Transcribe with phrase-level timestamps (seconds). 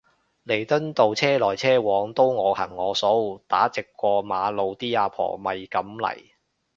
[0.47, 6.19] 彌敦道車來車往都我行我素打直過馬路啲阿婆咪噉嚟